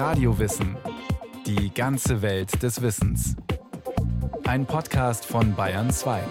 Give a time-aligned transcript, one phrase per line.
[0.00, 0.78] Radiowissen.
[1.44, 3.36] Die ganze Welt des Wissens.
[4.44, 6.22] Ein Podcast von Bayern 2.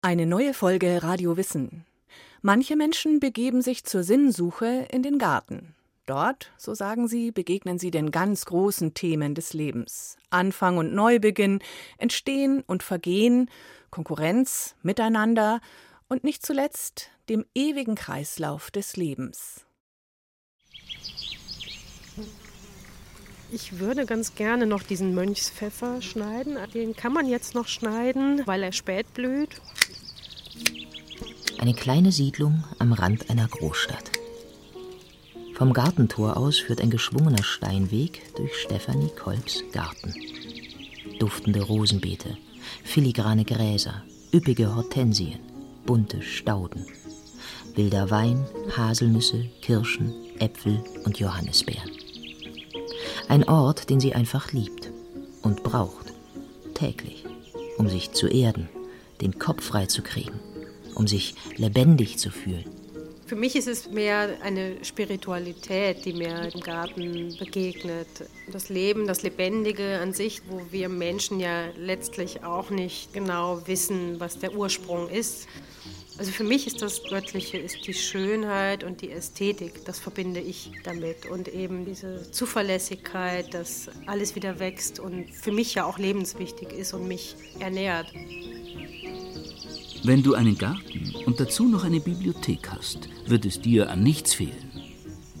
[0.00, 1.84] Eine neue Folge Radio Wissen.
[2.40, 5.74] Manche Menschen begeben sich zur Sinnsuche in den Garten.
[6.06, 10.16] Dort, so sagen sie, begegnen sie den ganz großen Themen des Lebens.
[10.30, 11.58] Anfang und Neubeginn,
[11.98, 13.50] Entstehen und Vergehen,
[13.90, 15.60] Konkurrenz, Miteinander
[16.08, 19.66] und nicht zuletzt dem ewigen Kreislauf des Lebens.
[23.54, 26.56] Ich würde ganz gerne noch diesen Mönchspfeffer schneiden.
[26.74, 29.60] Den kann man jetzt noch schneiden, weil er spät blüht.
[31.60, 34.10] Eine kleine Siedlung am Rand einer Großstadt.
[35.54, 40.12] Vom Gartentor aus führt ein geschwungener Steinweg durch Stefanie Kolbs Garten.
[41.20, 42.36] Duftende Rosenbeete,
[42.82, 45.38] filigrane Gräser, üppige Hortensien,
[45.86, 46.86] bunte Stauden,
[47.76, 48.44] wilder Wein,
[48.76, 52.03] Haselnüsse, Kirschen, Äpfel und Johannisbeeren.
[53.28, 54.90] Ein Ort, den sie einfach liebt
[55.42, 56.12] und braucht,
[56.74, 57.24] täglich,
[57.78, 58.68] um sich zu erden,
[59.20, 60.38] den Kopf frei zu kriegen,
[60.94, 62.64] um sich lebendig zu fühlen.
[63.26, 68.06] Für mich ist es mehr eine Spiritualität, die mir im Garten begegnet.
[68.52, 74.20] Das Leben, das Lebendige an sich, wo wir Menschen ja letztlich auch nicht genau wissen,
[74.20, 75.48] was der Ursprung ist.
[76.16, 80.70] Also für mich ist das Göttliche, ist die Schönheit und die Ästhetik, das verbinde ich
[80.84, 81.26] damit.
[81.26, 86.94] Und eben diese Zuverlässigkeit, dass alles wieder wächst und für mich ja auch lebenswichtig ist
[86.94, 88.12] und mich ernährt.
[90.04, 94.34] Wenn du einen Garten und dazu noch eine Bibliothek hast, wird es dir an nichts
[94.34, 94.70] fehlen.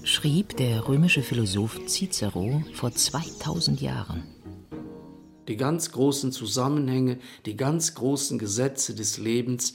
[0.02, 4.24] Schrieb der römische Philosoph Cicero vor 2000 Jahren.
[5.46, 9.74] Die ganz großen Zusammenhänge, die ganz großen Gesetze des Lebens,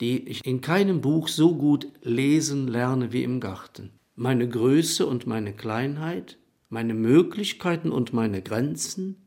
[0.00, 3.90] die ich in keinem Buch so gut lesen lerne wie im Garten.
[4.14, 9.26] Meine Größe und meine Kleinheit, meine Möglichkeiten und meine Grenzen,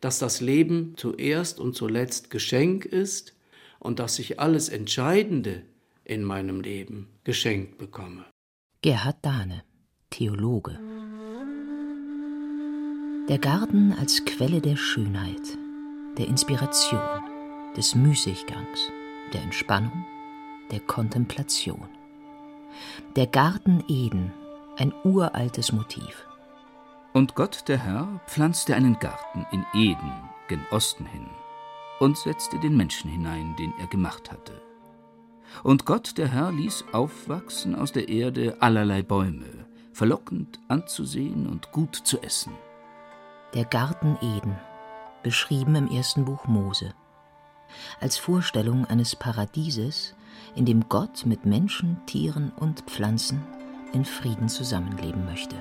[0.00, 3.34] dass das Leben zuerst und zuletzt Geschenk ist
[3.78, 5.62] und dass ich alles Entscheidende
[6.04, 8.24] in meinem Leben geschenkt bekomme.
[8.82, 9.62] Gerhard Dahne,
[10.10, 10.78] Theologe.
[13.28, 15.56] Der Garten als Quelle der Schönheit,
[16.18, 17.00] der Inspiration,
[17.76, 18.90] des Müßiggangs
[19.32, 20.04] der Entspannung,
[20.70, 21.88] der Kontemplation.
[23.16, 24.32] Der Garten Eden,
[24.76, 26.26] ein uraltes Motiv.
[27.12, 30.12] Und Gott, der Herr, pflanzte einen Garten in Eden,
[30.48, 31.26] gen Osten hin,
[32.00, 34.60] und setzte den Menschen hinein, den er gemacht hatte.
[35.62, 41.94] Und Gott, der Herr, ließ aufwachsen aus der Erde allerlei Bäume, verlockend anzusehen und gut
[41.94, 42.52] zu essen.
[43.52, 44.56] Der Garten Eden,
[45.22, 46.94] beschrieben im ersten Buch Mose
[48.00, 50.14] als Vorstellung eines Paradieses,
[50.54, 53.42] in dem Gott mit Menschen, Tieren und Pflanzen
[53.92, 55.56] in Frieden zusammenleben möchte.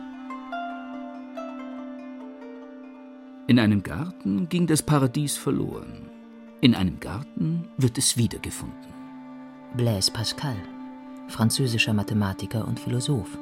[3.48, 6.10] In einem Garten ging das Paradies verloren.
[6.62, 8.94] In einem Garten wird es wiedergefunden.
[9.76, 10.56] Blaise Pascal,
[11.28, 13.38] französischer Mathematiker und Philosoph.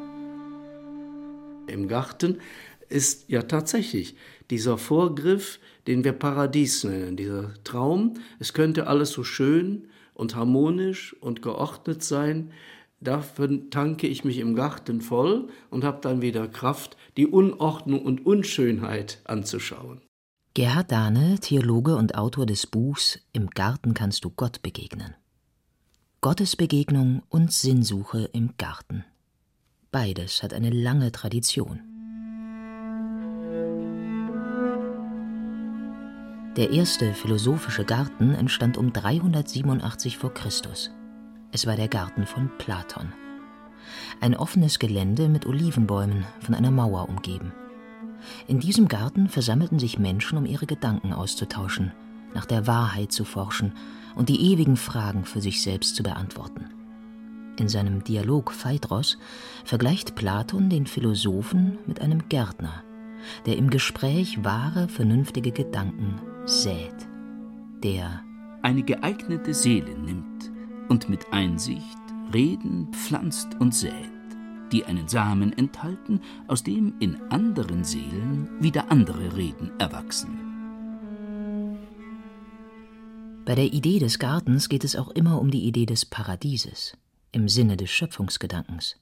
[1.68, 2.40] Im Garten
[2.89, 4.16] ist ja tatsächlich
[4.50, 8.16] dieser Vorgriff, den wir Paradies nennen, dieser Traum.
[8.39, 12.51] Es könnte alles so schön und harmonisch und geordnet sein.
[13.00, 18.25] Dafür tanke ich mich im Garten voll und habe dann wieder Kraft, die Unordnung und
[18.25, 20.01] Unschönheit anzuschauen.
[20.53, 25.16] Gerhard Dahne, Theologe und Autor des Buchs Im Garten kannst du Gott begegnen.
[26.21, 29.06] Gottesbegegnung und Sinnsuche im Garten.
[29.91, 31.88] Beides hat eine lange Tradition.
[36.59, 40.28] Der erste philosophische Garten entstand um 387 v.
[40.28, 40.50] Chr.
[41.53, 43.14] Es war der Garten von Platon.
[44.20, 47.53] Ein offenes Gelände mit Olivenbäumen von einer Mauer umgeben.
[48.46, 51.94] In diesem Garten versammelten sich Menschen, um ihre Gedanken auszutauschen,
[52.34, 53.72] nach der Wahrheit zu forschen
[54.16, 56.66] und die ewigen Fragen für sich selbst zu beantworten.
[57.56, 59.18] In seinem Dialog Phaedros
[59.64, 62.83] vergleicht Platon den Philosophen mit einem Gärtner,
[63.45, 66.19] der im Gespräch wahre, vernünftige Gedanken
[66.50, 67.07] sät,
[67.84, 68.24] der
[68.63, 70.51] eine geeignete Seele nimmt
[70.90, 71.84] und mit Einsicht
[72.34, 73.94] Reden pflanzt und sät,
[74.72, 80.40] die einen Samen enthalten, aus dem in anderen Seelen wieder andere Reden erwachsen.
[83.45, 86.98] Bei der Idee des Gartens geht es auch immer um die Idee des Paradieses,
[87.31, 88.98] im Sinne des Schöpfungsgedankens.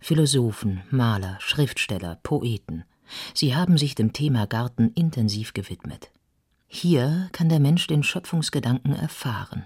[0.00, 2.84] Philosophen, Maler, Schriftsteller, Poeten,
[3.32, 6.10] sie haben sich dem Thema Garten intensiv gewidmet.
[6.76, 9.64] Hier kann der Mensch den Schöpfungsgedanken erfahren,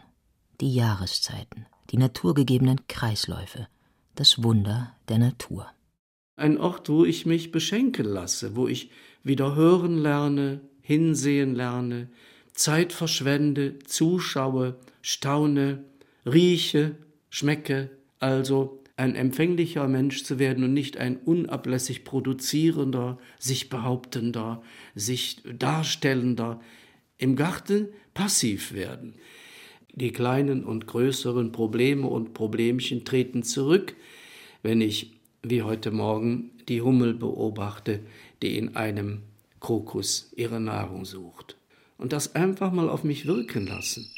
[0.60, 3.66] die Jahreszeiten, die naturgegebenen Kreisläufe,
[4.14, 5.68] das Wunder der Natur.
[6.36, 8.90] Ein Ort, wo ich mich beschenken lasse, wo ich
[9.22, 12.10] wieder hören lerne, hinsehen lerne,
[12.52, 15.84] Zeit verschwende, zuschaue, staune,
[16.26, 16.94] rieche,
[17.30, 17.88] schmecke,
[18.18, 24.62] also ein empfänglicher Mensch zu werden und nicht ein unablässig produzierender, sich behauptender,
[24.94, 26.60] sich darstellender,
[27.18, 29.14] im Garten passiv werden.
[29.92, 33.96] Die kleinen und größeren Probleme und Problemchen treten zurück,
[34.62, 35.12] wenn ich,
[35.42, 38.00] wie heute Morgen, die Hummel beobachte,
[38.42, 39.22] die in einem
[39.60, 41.56] Krokus ihre Nahrung sucht.
[41.96, 44.08] Und das einfach mal auf mich wirken lassen.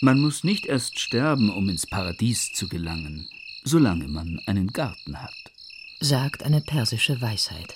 [0.00, 3.28] Man muss nicht erst sterben, um ins Paradies zu gelangen,
[3.64, 5.34] solange man einen Garten hat,
[6.00, 7.74] sagt eine persische Weisheit.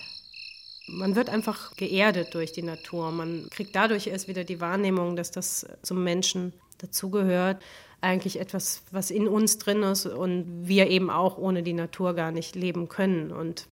[0.87, 3.11] Man wird einfach geerdet durch die Natur.
[3.11, 7.61] Man kriegt dadurch erst wieder die Wahrnehmung, dass das zum Menschen dazugehört.
[8.01, 12.31] Eigentlich etwas, was in uns drin ist und wir eben auch ohne die Natur gar
[12.31, 13.31] nicht leben können.
[13.31, 13.67] Und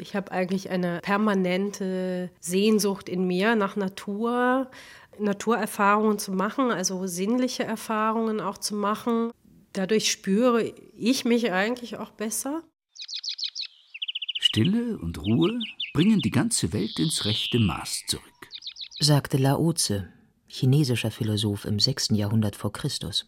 [0.00, 4.68] ich habe eigentlich eine permanente Sehnsucht in mir nach Natur,
[5.18, 9.30] Naturerfahrungen zu machen, also sinnliche Erfahrungen auch zu machen.
[9.72, 12.62] Dadurch spüre ich mich eigentlich auch besser.
[14.48, 15.60] Stille und Ruhe
[15.92, 18.48] bringen die ganze Welt ins rechte Maß zurück,
[18.98, 20.10] sagte Lao Tse,
[20.46, 22.12] chinesischer Philosoph im 6.
[22.12, 23.26] Jahrhundert vor Christus.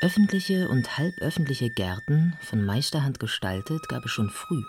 [0.00, 4.62] Öffentliche und halböffentliche Gärten, von Meisterhand gestaltet, gab es schon früh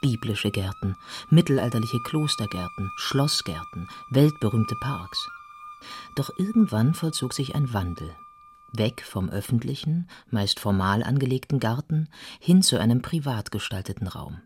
[0.00, 0.96] biblische Gärten,
[1.30, 5.18] mittelalterliche Klostergärten, Schlossgärten, weltberühmte Parks.
[6.14, 8.14] Doch irgendwann vollzog sich ein Wandel.
[8.76, 12.08] Weg vom öffentlichen, meist formal angelegten Garten
[12.40, 14.40] hin zu einem privat gestalteten Raum.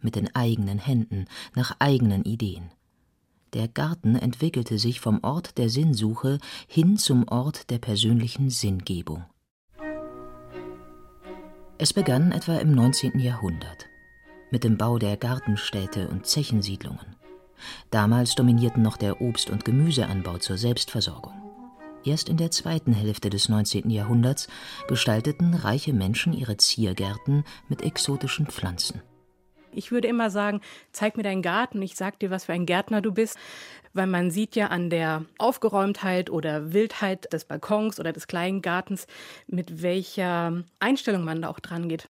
[0.00, 2.70] Mit den eigenen Händen, nach eigenen Ideen.
[3.54, 9.24] Der Garten entwickelte sich vom Ort der Sinnsuche hin zum Ort der persönlichen Sinngebung.
[11.78, 13.18] Es begann etwa im 19.
[13.18, 13.86] Jahrhundert
[14.50, 17.16] mit dem Bau der Gartenstädte und Zechensiedlungen.
[17.90, 21.47] Damals dominierten noch der Obst- und Gemüseanbau zur Selbstversorgung.
[22.04, 23.90] Erst in der zweiten Hälfte des 19.
[23.90, 24.48] Jahrhunderts
[24.86, 29.02] gestalteten reiche Menschen ihre Ziergärten mit exotischen Pflanzen.
[29.72, 30.60] Ich würde immer sagen,
[30.92, 33.36] zeig mir deinen Garten, ich sag dir, was für ein Gärtner du bist,
[33.92, 39.06] weil man sieht ja an der Aufgeräumtheit oder Wildheit des Balkons oder des kleinen Gartens,
[39.46, 42.06] mit welcher Einstellung man da auch dran geht.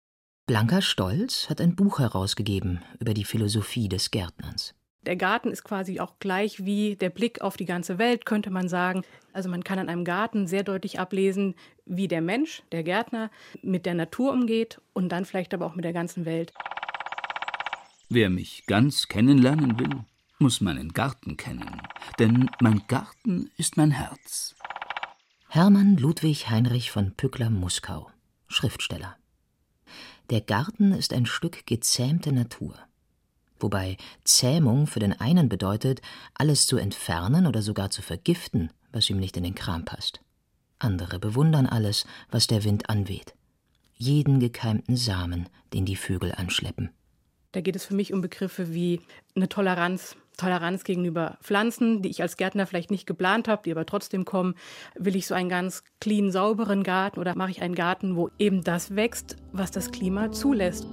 [0.46, 4.74] Blanka Stolz hat ein Buch herausgegeben über die Philosophie des Gärtnerns.
[5.06, 8.68] Der Garten ist quasi auch gleich wie der Blick auf die ganze Welt, könnte man
[8.68, 9.04] sagen.
[9.32, 11.54] Also man kann an einem Garten sehr deutlich ablesen,
[11.84, 13.30] wie der Mensch, der Gärtner,
[13.62, 16.52] mit der Natur umgeht und dann vielleicht aber auch mit der ganzen Welt.
[18.08, 20.04] Wer mich ganz kennenlernen will,
[20.40, 21.80] muss meinen Garten kennen,
[22.18, 24.56] denn mein Garten ist mein Herz.
[25.48, 28.10] Hermann Ludwig Heinrich von Pückler-Muskau,
[28.48, 29.16] Schriftsteller.
[30.30, 32.74] Der Garten ist ein Stück gezähmte Natur.
[33.58, 36.02] Wobei Zähmung für den einen bedeutet,
[36.34, 40.20] alles zu entfernen oder sogar zu vergiften, was ihm nicht in den Kram passt.
[40.78, 43.34] Andere bewundern alles, was der Wind anweht.
[43.94, 46.90] Jeden gekeimten Samen, den die Vögel anschleppen.
[47.52, 49.00] Da geht es für mich um Begriffe wie
[49.34, 53.86] eine Toleranz, Toleranz gegenüber Pflanzen, die ich als Gärtner vielleicht nicht geplant habe, die aber
[53.86, 54.54] trotzdem kommen.
[54.94, 58.62] Will ich so einen ganz clean, sauberen Garten oder mache ich einen Garten, wo eben
[58.62, 60.86] das wächst, was das Klima zulässt?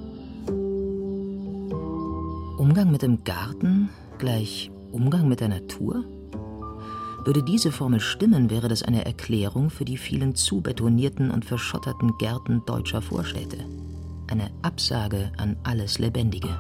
[2.63, 3.89] Umgang mit dem Garten
[4.19, 6.05] gleich Umgang mit der Natur?
[7.25, 12.61] Würde diese Formel stimmen, wäre das eine Erklärung für die vielen zubetonierten und verschotterten Gärten
[12.65, 13.57] deutscher Vorstädte.
[14.31, 16.57] Eine Absage an alles Lebendige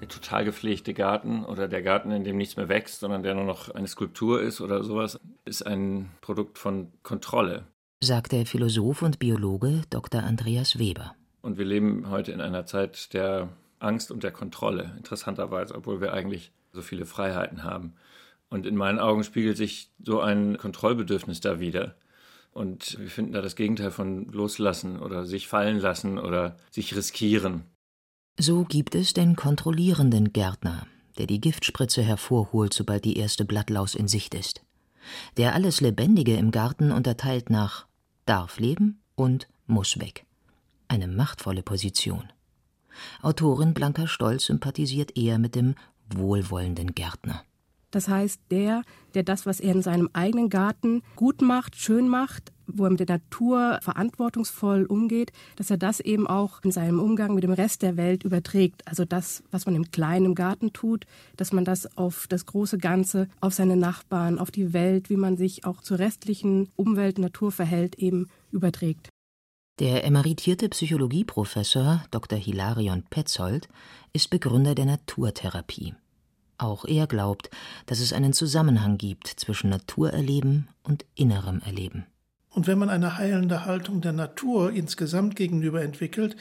[0.00, 3.44] der total gepflegte Garten oder der Garten, in dem nichts mehr wächst, sondern der nur
[3.44, 7.64] noch eine Skulptur ist oder sowas, ist ein Produkt von Kontrolle.
[8.00, 10.22] Sagt der Philosoph und Biologe Dr.
[10.22, 11.16] Andreas Weber.
[11.40, 13.48] Und wir leben heute in einer Zeit der
[13.80, 17.94] Angst und der Kontrolle, interessanterweise, obwohl wir eigentlich so viele Freiheiten haben.
[18.50, 21.94] Und in meinen Augen spiegelt sich so ein Kontrollbedürfnis da wieder.
[22.52, 27.64] Und wir finden da das Gegenteil von loslassen oder sich fallen lassen oder sich riskieren.
[28.38, 30.86] So gibt es den kontrollierenden Gärtner,
[31.18, 34.62] der die Giftspritze hervorholt, sobald die erste Blattlaus in Sicht ist,
[35.36, 37.86] der alles Lebendige im Garten unterteilt nach
[38.24, 40.24] darf leben und muss weg.
[40.86, 42.30] Eine machtvolle Position.
[43.22, 45.74] Autorin Blanca Stolz sympathisiert eher mit dem
[46.10, 47.42] wohlwollenden Gärtner.
[47.90, 48.82] Das heißt, der,
[49.14, 53.00] der das, was er in seinem eigenen Garten gut macht, schön macht, wo er mit
[53.00, 57.80] der Natur verantwortungsvoll umgeht, dass er das eben auch in seinem Umgang mit dem Rest
[57.80, 58.86] der Welt überträgt.
[58.86, 63.28] Also das, was man im kleinen Garten tut, dass man das auf das große Ganze,
[63.40, 67.94] auf seine Nachbarn, auf die Welt, wie man sich auch zur restlichen Umwelt, Natur verhält,
[67.96, 69.08] eben überträgt.
[69.78, 72.36] Der emeritierte Psychologieprofessor Dr.
[72.36, 73.68] Hilarion Petzold
[74.12, 75.94] ist Begründer der Naturtherapie.
[76.58, 77.48] Auch er glaubt,
[77.86, 82.06] dass es einen Zusammenhang gibt zwischen Naturerleben und innerem Erleben.
[82.50, 86.34] Und wenn man eine heilende Haltung der Natur insgesamt gegenüber entwickelt,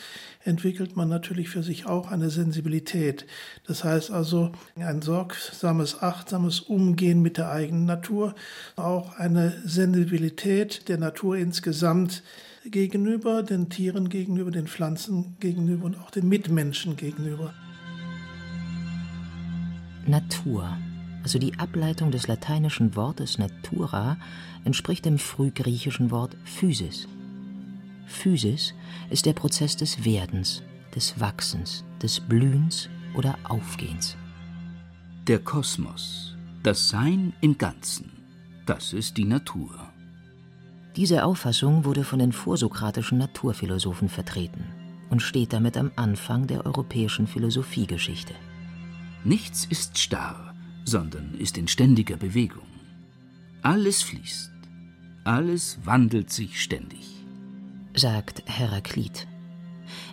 [0.43, 3.27] entwickelt man natürlich für sich auch eine Sensibilität.
[3.67, 8.33] Das heißt also ein sorgsames, achtsames Umgehen mit der eigenen Natur,
[8.77, 12.23] auch eine Sensibilität der Natur insgesamt
[12.71, 17.53] gegenüber, den Tieren gegenüber, den Pflanzen gegenüber und auch den Mitmenschen gegenüber.
[20.05, 20.77] Natur,
[21.23, 24.17] also die Ableitung des lateinischen Wortes natura,
[24.63, 27.07] entspricht dem frühgriechischen Wort Physis.
[28.05, 28.73] Physis
[29.09, 30.63] ist der Prozess des Werdens,
[30.95, 34.15] des Wachsens, des Blühens oder Aufgehens.
[35.27, 38.11] Der Kosmos, das Sein im Ganzen,
[38.65, 39.91] das ist die Natur.
[40.97, 44.65] Diese Auffassung wurde von den vorsokratischen Naturphilosophen vertreten
[45.11, 48.33] und steht damit am Anfang der europäischen Philosophiegeschichte.
[49.23, 52.65] Nichts ist starr, sondern ist in ständiger Bewegung.
[53.61, 54.51] Alles fließt,
[55.23, 57.23] alles wandelt sich ständig,
[57.95, 59.27] sagt Heraklit.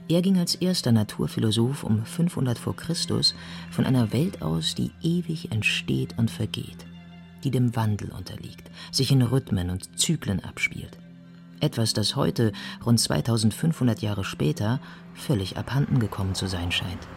[0.06, 3.34] Er ging als erster Naturphilosoph um 500 vor Christus
[3.70, 6.84] von einer Welt aus, die ewig entsteht und vergeht
[7.44, 10.98] die dem Wandel unterliegt, sich in Rhythmen und Zyklen abspielt.
[11.60, 12.52] Etwas, das heute,
[12.84, 14.80] rund 2500 Jahre später,
[15.14, 17.08] völlig abhanden gekommen zu sein scheint.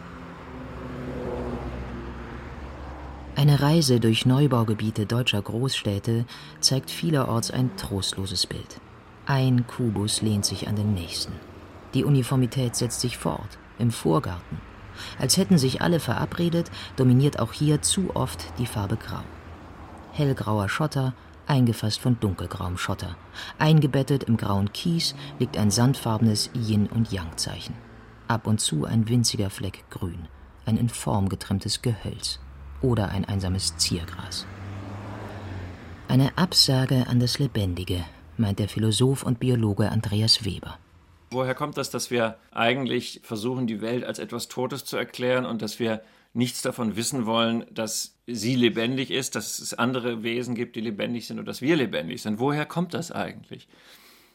[3.36, 6.24] Eine Reise durch Neubaugebiete deutscher Großstädte
[6.60, 8.80] zeigt vielerorts ein trostloses Bild.
[9.26, 11.32] Ein Kubus lehnt sich an den nächsten.
[11.94, 14.60] Die Uniformität setzt sich fort, im Vorgarten.
[15.18, 19.22] Als hätten sich alle verabredet, dominiert auch hier zu oft die Farbe Grau
[20.18, 21.14] hellgrauer Schotter,
[21.46, 23.16] eingefasst von dunkelgrauem Schotter.
[23.58, 27.74] Eingebettet im grauen Kies liegt ein sandfarbenes Yin- und Yang-Zeichen.
[28.26, 30.28] Ab und zu ein winziger Fleck grün,
[30.66, 32.40] ein in Form getrimmtes Gehölz
[32.82, 34.44] oder ein einsames Ziergras.
[36.08, 38.04] Eine Absage an das Lebendige,
[38.36, 40.78] meint der Philosoph und Biologe Andreas Weber.
[41.30, 45.62] Woher kommt das, dass wir eigentlich versuchen, die Welt als etwas Totes zu erklären und
[45.62, 46.02] dass wir
[46.38, 51.26] nichts davon wissen wollen, dass sie lebendig ist, dass es andere Wesen gibt, die lebendig
[51.26, 52.38] sind und dass wir lebendig sind.
[52.38, 53.68] Woher kommt das eigentlich?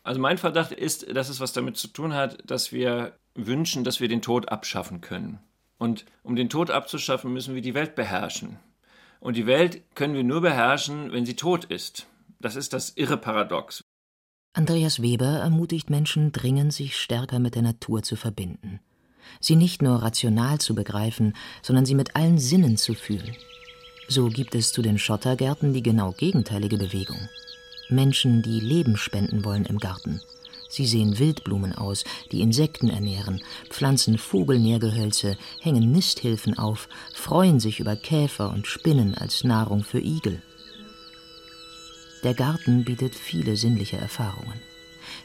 [0.03, 4.01] Also mein Verdacht ist, dass es was damit zu tun hat, dass wir wünschen, dass
[4.01, 5.39] wir den Tod abschaffen können.
[5.77, 8.59] Und um den Tod abzuschaffen, müssen wir die Welt beherrschen.
[9.21, 12.07] Und die Welt können wir nur beherrschen, wenn sie tot ist.
[12.41, 13.81] Das ist das irre Paradox.
[14.51, 18.81] Andreas Weber ermutigt Menschen dringend, sich stärker mit der Natur zu verbinden
[19.39, 23.35] sie nicht nur rational zu begreifen, sondern sie mit allen Sinnen zu fühlen.
[24.07, 27.29] So gibt es zu den Schottergärten die genau gegenteilige Bewegung.
[27.89, 30.21] Menschen, die Leben spenden wollen im Garten.
[30.69, 37.95] Sie sehen Wildblumen aus, die Insekten ernähren, pflanzen Vogelnährgehölze, hängen Nisthilfen auf, freuen sich über
[37.95, 40.41] Käfer und Spinnen als Nahrung für Igel.
[42.23, 44.59] Der Garten bietet viele sinnliche Erfahrungen.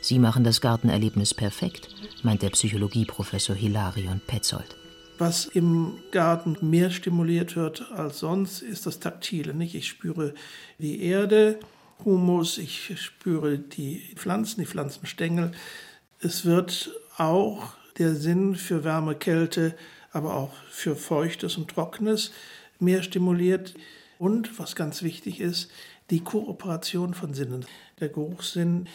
[0.01, 1.89] Sie machen das Gartenerlebnis perfekt,
[2.23, 4.77] meint der Psychologieprofessor Hilarion Petzold.
[5.19, 9.53] Was im Garten mehr stimuliert wird als sonst, ist das Taktile.
[9.53, 9.75] Nicht?
[9.75, 10.35] Ich spüre
[10.79, 11.59] die Erde,
[12.05, 15.51] Humus, ich spüre die Pflanzen, die Pflanzenstängel.
[16.21, 19.75] Es wird auch der Sinn für Wärme, Kälte,
[20.13, 22.31] aber auch für Feuchtes und Trockenes
[22.79, 23.75] mehr stimuliert.
[24.21, 25.71] Und was ganz wichtig ist,
[26.11, 27.67] die Kooperation von Sinnen.
[27.99, 28.89] Der Geruchssinn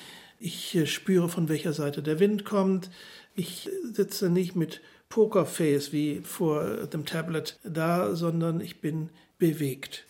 [0.44, 2.90] ich äh, spüre, von welcher Seite der Wind kommt.
[3.34, 10.06] Ich sitze nicht mit Pokerface wie vor dem Tablet da, sondern ich bin bewegt.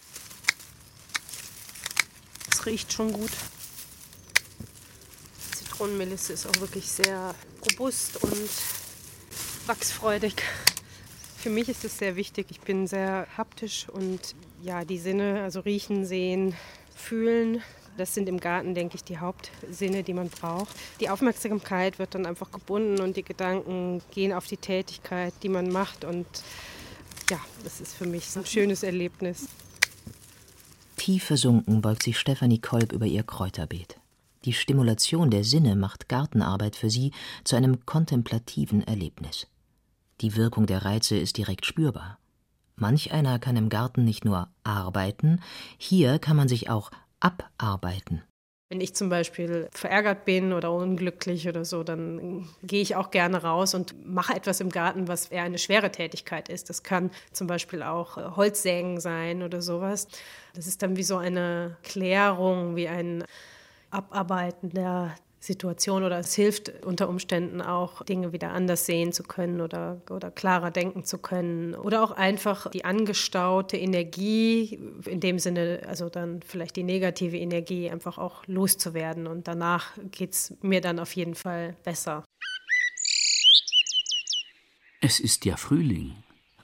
[2.51, 3.31] Es riecht schon gut.
[5.55, 7.35] Zitronenmelisse ist auch wirklich sehr
[7.69, 8.49] robust und
[9.67, 10.35] wachsfreudig.
[11.37, 12.47] Für mich ist es sehr wichtig.
[12.49, 16.55] Ich bin sehr haptisch und ja, die Sinne, also riechen, sehen,
[16.95, 17.61] fühlen,
[17.97, 20.75] das sind im Garten, denke ich, die Hauptsinne, die man braucht.
[20.99, 25.71] Die Aufmerksamkeit wird dann einfach gebunden und die Gedanken gehen auf die Tätigkeit, die man
[25.71, 26.05] macht.
[26.05, 26.25] Und
[27.29, 29.47] ja, das ist für mich ein schönes Erlebnis.
[30.97, 33.99] Tief versunken beugt sich Stefanie Kolb über ihr Kräuterbeet.
[34.45, 37.11] Die Stimulation der Sinne macht Gartenarbeit für sie
[37.43, 39.47] zu einem kontemplativen Erlebnis.
[40.21, 42.19] Die Wirkung der Reize ist direkt spürbar.
[42.75, 45.39] Manch einer kann im Garten nicht nur arbeiten,
[45.77, 46.91] hier kann man sich auch
[47.23, 48.23] abarbeiten.
[48.69, 53.43] Wenn ich zum Beispiel verärgert bin oder unglücklich oder so, dann gehe ich auch gerne
[53.43, 56.71] raus und mache etwas im Garten, was eher eine schwere Tätigkeit ist.
[56.71, 60.07] Das kann zum Beispiel auch äh, Holzsägen sein oder sowas.
[60.55, 63.23] Das ist dann wie so eine Klärung, wie ein
[63.91, 69.59] Abarbeiten der Situation oder es hilft unter Umständen auch, Dinge wieder anders sehen zu können
[69.59, 71.75] oder, oder klarer denken zu können.
[71.75, 77.89] Oder auch einfach die angestaute Energie, in dem Sinne, also dann vielleicht die negative Energie,
[77.89, 79.27] einfach auch loszuwerden.
[79.27, 82.23] Und danach geht es mir dann auf jeden Fall besser.
[85.01, 86.13] Es ist ja Frühling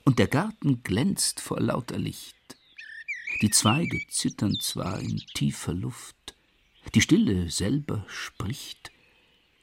[0.04, 2.34] und der Garten glänzt vor lauter Licht.
[3.42, 6.34] Die Zweige zittern zwar in tiefer Luft,
[6.94, 8.90] die Stille selber spricht,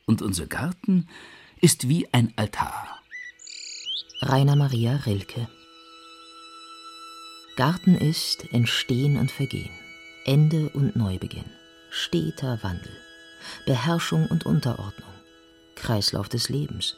[0.05, 1.07] und unser Garten
[1.59, 2.99] ist wie ein Altar.
[4.21, 5.47] Rainer Maria Rilke
[7.57, 9.71] Garten ist Entstehen und Vergehen,
[10.25, 11.49] Ende und Neubeginn,
[11.89, 12.95] steter Wandel,
[13.65, 15.09] Beherrschung und Unterordnung,
[15.73, 16.95] Kreislauf des Lebens.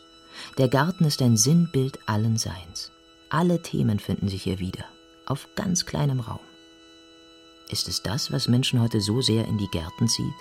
[0.57, 2.91] Der Garten ist ein Sinnbild allen Seins.
[3.29, 4.83] Alle Themen finden sich hier wieder,
[5.25, 6.39] auf ganz kleinem Raum.
[7.71, 10.33] Ist es das, was Menschen heute so sehr in die Gärten zieht?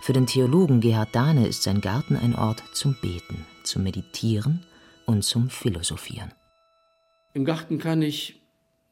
[0.00, 4.64] Für den Theologen Gerhard Dahne ist sein Garten ein Ort zum Beten, zum Meditieren
[5.04, 6.32] und zum Philosophieren.
[7.34, 8.40] Im Garten kann ich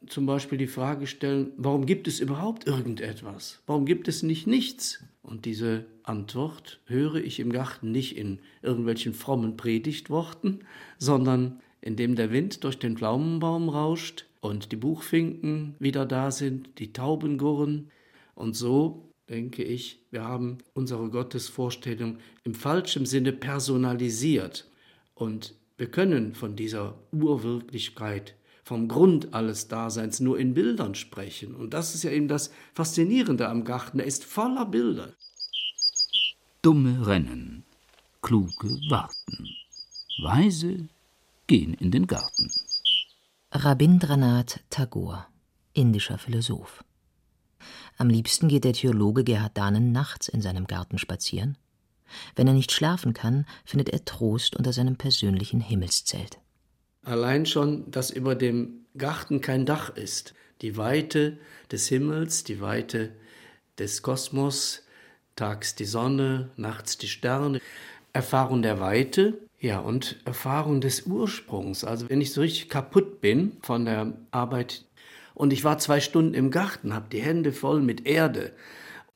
[0.05, 3.59] zum Beispiel die Frage stellen, warum gibt es überhaupt irgendetwas?
[3.65, 5.03] Warum gibt es nicht nichts?
[5.23, 10.59] Und diese Antwort höre ich im Garten nicht in irgendwelchen frommen Predigtworten,
[10.99, 16.93] sondern indem der Wind durch den Pflaumenbaum rauscht und die Buchfinken wieder da sind, die
[16.93, 17.91] Tauben gurren.
[18.33, 24.69] Und so denke ich, wir haben unsere Gottesvorstellung im falschen Sinne personalisiert.
[25.15, 31.53] Und wir können von dieser Urwirklichkeit, vom Grund alles Daseins nur in Bildern sprechen.
[31.53, 33.99] Und das ist ja eben das Faszinierende am Garten.
[33.99, 35.13] Er ist voller Bilder.
[36.61, 37.63] Dumme rennen,
[38.21, 39.47] kluge warten,
[40.21, 40.89] weise
[41.47, 42.49] gehen in den Garten.
[43.53, 45.25] Rabindranath Tagore,
[45.71, 46.83] indischer Philosoph.
[47.97, 51.57] Am liebsten geht der Theologe Gerhard Dahnen nachts in seinem Garten spazieren.
[52.35, 56.39] Wenn er nicht schlafen kann, findet er Trost unter seinem persönlichen Himmelszelt.
[57.03, 61.37] Allein schon, dass über dem Garten kein Dach ist, die Weite
[61.71, 63.13] des Himmels, die Weite
[63.79, 64.83] des Kosmos,
[65.37, 67.61] tags die Sonne, nachts die Sterne,
[68.11, 71.83] Erfahrung der Weite, ja, und Erfahrung des Ursprungs.
[71.83, 74.85] Also wenn ich so richtig kaputt bin von der Arbeit
[75.33, 78.53] und ich war zwei Stunden im Garten, habe die Hände voll mit Erde,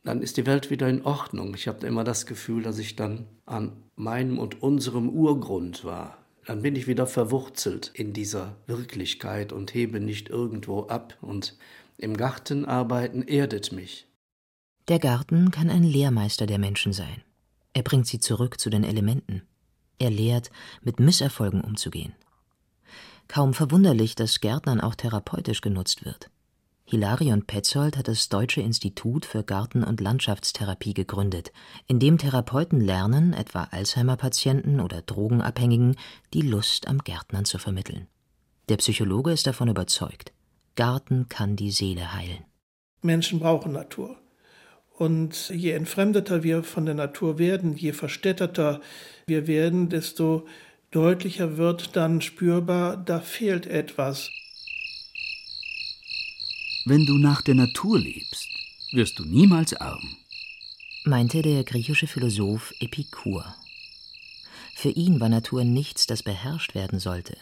[0.04, 1.54] dann ist die Welt wieder in Ordnung.
[1.54, 6.18] Ich habe immer das Gefühl, dass ich dann an meinem und unserem Urgrund war.
[6.48, 11.18] Dann bin ich wieder verwurzelt in dieser Wirklichkeit und hebe nicht irgendwo ab.
[11.22, 11.56] Und
[11.98, 14.08] im Garten arbeiten erdet mich.
[14.88, 17.22] Der Garten kann ein Lehrmeister der Menschen sein.
[17.74, 19.44] Er bringt sie zurück zu den Elementen.
[20.02, 20.50] Er lehrt,
[20.82, 22.16] mit Misserfolgen umzugehen.
[23.28, 26.32] Kaum verwunderlich, dass Gärtnern auch therapeutisch genutzt wird.
[26.86, 31.52] Hilarion Petzold hat das Deutsche Institut für Garten- und Landschaftstherapie gegründet,
[31.86, 35.96] in dem Therapeuten lernen, etwa Alzheimer-Patienten oder Drogenabhängigen,
[36.34, 38.08] die Lust am Gärtnern zu vermitteln.
[38.70, 40.34] Der Psychologe ist davon überzeugt.
[40.74, 42.44] Garten kann die Seele heilen.
[43.04, 44.18] Menschen brauchen Natur.
[45.02, 48.82] Und je entfremdeter wir von der Natur werden, je verstädterter
[49.26, 50.48] wir werden, desto
[50.92, 54.30] deutlicher wird dann spürbar, da fehlt etwas.
[56.86, 58.48] Wenn du nach der Natur lebst,
[58.92, 60.18] wirst du niemals arm,
[61.04, 63.56] meinte der griechische Philosoph Epikur.
[64.76, 67.38] Für ihn war Natur nichts, das beherrscht werden sollte,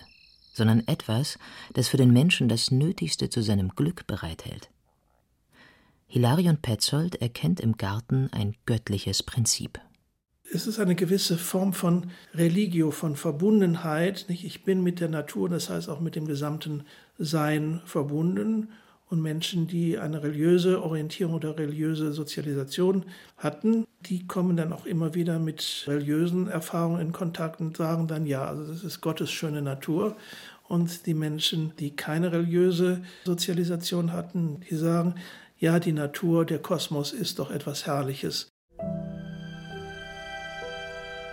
[0.53, 1.37] sondern etwas,
[1.73, 4.69] das für den Menschen das Nötigste zu seinem Glück bereithält.
[6.11, 9.79] Hilarion Petzold erkennt im Garten ein göttliches Prinzip.
[10.51, 14.25] Es ist eine gewisse Form von Religio, von Verbundenheit.
[14.27, 14.43] Nicht?
[14.43, 16.83] Ich bin mit der Natur, das heißt auch mit dem gesamten
[17.19, 18.69] Sein verbunden.
[19.05, 23.05] Und Menschen, die eine religiöse Orientierung oder religiöse Sozialisation
[23.37, 28.25] hatten, die kommen dann auch immer wieder mit religiösen Erfahrungen in Kontakt und sagen dann,
[28.25, 30.17] ja, also das ist Gottes schöne Natur.
[30.67, 35.13] Und die Menschen, die keine religiöse Sozialisation hatten, die sagen,
[35.59, 38.49] ja, die Natur, der Kosmos ist doch etwas Herrliches.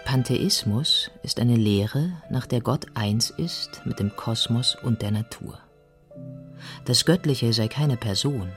[0.04, 5.58] Pantheismus ist eine Lehre, nach der Gott eins ist mit dem Kosmos und der Natur.
[6.84, 8.48] Das Göttliche sei keine Person,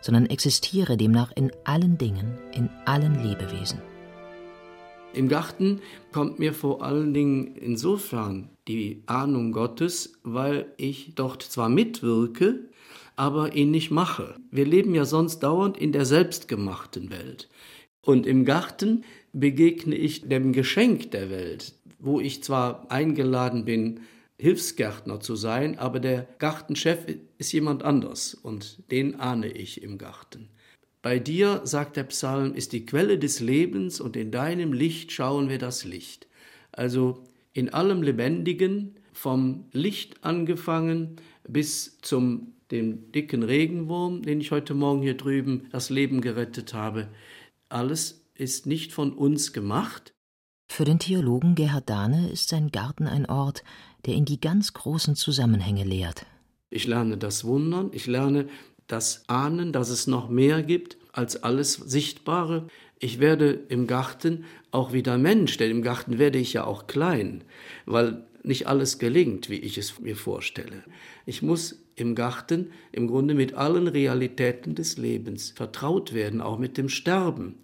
[0.00, 3.80] sondern existiere demnach in allen Dingen, in allen Lebewesen.
[5.12, 5.80] Im Garten
[6.12, 12.68] kommt mir vor allen Dingen insofern die Ahnung Gottes, weil ich dort zwar mitwirke,
[13.16, 14.36] aber ihn nicht mache.
[14.50, 17.48] Wir leben ja sonst dauernd in der selbstgemachten Welt.
[18.02, 24.00] Und im Garten begegne ich dem Geschenk der Welt, wo ich zwar eingeladen bin,
[24.38, 27.06] Hilfsgärtner zu sein, aber der Gartenchef
[27.38, 30.50] ist jemand anders und den ahne ich im Garten.
[31.00, 35.48] Bei dir, sagt der Psalm, ist die Quelle des Lebens und in deinem Licht schauen
[35.48, 36.26] wir das Licht.
[36.72, 41.16] Also in allem Lebendigen, vom Licht angefangen
[41.48, 47.08] bis zum dem dicken Regenwurm, den ich heute Morgen hier drüben das Leben gerettet habe.
[47.70, 50.12] Alles ist nicht von uns gemacht.
[50.68, 53.62] Für den Theologen Gerhard Dahne ist sein Garten ein Ort,
[54.04, 56.26] der ihn die ganz großen Zusammenhänge lehrt.
[56.68, 58.48] Ich lerne das Wundern, ich lerne
[58.86, 62.66] das Ahnen, dass es noch mehr gibt als alles Sichtbare.
[62.98, 67.44] Ich werde im Garten auch wieder Mensch, denn im Garten werde ich ja auch klein,
[67.86, 70.84] weil nicht alles gelingt, wie ich es mir vorstelle.
[71.24, 76.76] Ich muss im Garten im Grunde mit allen Realitäten des Lebens vertraut werden, auch mit
[76.78, 77.56] dem Sterben.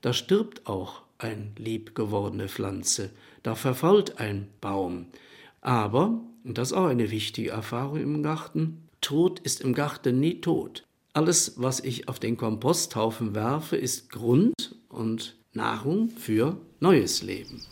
[0.00, 3.10] Da stirbt auch eine liebgewordene Pflanze,
[3.42, 5.06] da verfault ein Baum.
[5.60, 10.40] Aber, und das ist auch eine wichtige Erfahrung im Garten, Tod ist im Garten nie
[10.40, 10.82] tot.
[11.12, 17.62] Alles, was ich auf den Komposthaufen werfe, ist Grund und Nahrung für neues Leben.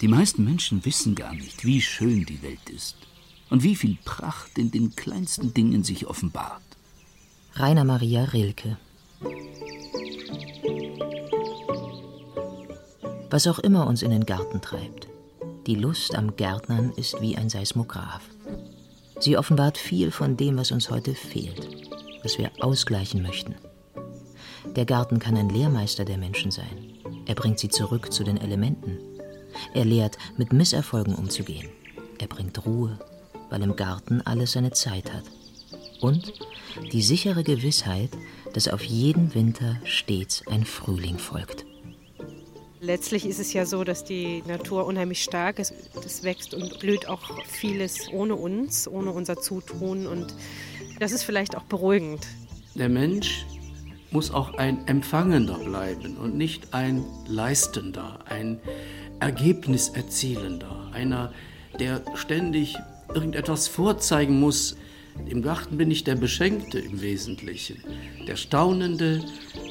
[0.00, 2.96] Die meisten Menschen wissen gar nicht, wie schön die Welt ist
[3.50, 6.62] und wie viel Pracht in den kleinsten Dingen sich offenbart.
[7.54, 8.76] Rainer Maria Rilke
[13.30, 15.08] Was auch immer uns in den Garten treibt,
[15.66, 18.22] die Lust am Gärtnern ist wie ein Seismograph.
[19.20, 21.68] Sie offenbart viel von dem, was uns heute fehlt,
[22.22, 23.54] was wir ausgleichen möchten.
[24.76, 26.94] Der Garten kann ein Lehrmeister der Menschen sein.
[27.26, 29.13] Er bringt sie zurück zu den Elementen.
[29.72, 31.68] Er lehrt, mit Misserfolgen umzugehen.
[32.18, 32.98] Er bringt Ruhe,
[33.50, 35.24] weil im Garten alles seine Zeit hat.
[36.00, 36.32] Und
[36.92, 38.10] die sichere Gewissheit,
[38.52, 41.64] dass auf jeden Winter stets ein Frühling folgt.
[42.80, 45.72] Letztlich ist es ja so, dass die Natur unheimlich stark ist.
[46.04, 50.06] Es wächst und blüht auch vieles ohne uns, ohne unser Zutun.
[50.06, 50.34] Und
[51.00, 52.26] das ist vielleicht auch beruhigend.
[52.74, 53.46] Der Mensch
[54.10, 58.60] muss auch ein Empfangender bleiben und nicht ein Leistender, ein
[59.20, 61.32] Ergebniserzielender, einer,
[61.78, 62.76] der ständig
[63.14, 64.76] irgendetwas vorzeigen muss.
[65.26, 67.82] Im Garten bin ich der Beschenkte im Wesentlichen,
[68.26, 69.22] der Staunende,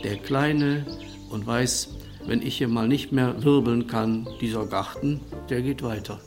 [0.03, 0.86] der Kleine
[1.29, 1.89] und weiß,
[2.25, 6.19] wenn ich hier mal nicht mehr wirbeln kann, dieser Garten, der geht weiter.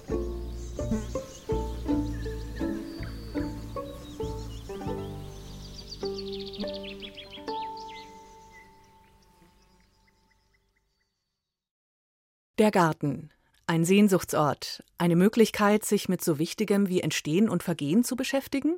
[12.66, 13.30] Der Garten.
[13.68, 14.82] Ein Sehnsuchtsort.
[14.98, 18.74] Eine Möglichkeit, sich mit so Wichtigem wie Entstehen und Vergehen zu beschäftigen?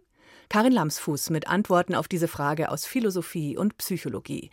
[0.51, 4.51] Karin Lamsfuß mit Antworten auf diese Frage aus Philosophie und Psychologie.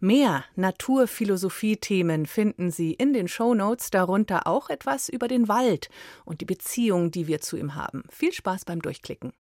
[0.00, 5.90] Mehr Naturphilosophie-Themen finden Sie in den Shownotes, darunter auch etwas über den Wald
[6.24, 8.04] und die Beziehung, die wir zu ihm haben.
[8.08, 9.34] Viel Spaß beim Durchklicken.